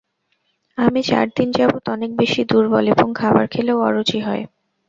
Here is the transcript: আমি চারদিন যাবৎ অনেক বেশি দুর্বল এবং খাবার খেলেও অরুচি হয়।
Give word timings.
আমি 0.77 1.01
চারদিন 1.03 1.47
যাবৎ 1.51 1.83
অনেক 1.89 2.11
বেশি 2.17 2.41
দুর্বল 2.49 2.85
এবং 2.93 3.07
খাবার 3.15 3.45
খেলেও 3.47 3.77
অরুচি 3.81 4.19
হয়। 4.19 4.43